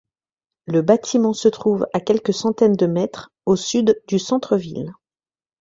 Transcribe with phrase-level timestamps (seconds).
[0.65, 4.91] Le bâtiment se trouve à quelques centaines de mètres au sud du centre-ville.